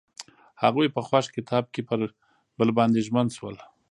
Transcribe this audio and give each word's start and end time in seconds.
هغوی 0.63 0.87
په 0.95 1.01
خوښ 1.07 1.25
کتاب 1.35 1.63
کې 1.73 1.81
پر 1.89 1.99
بل 2.57 2.69
باندې 2.77 3.05
ژمن 3.07 3.27
شول. 3.37 3.55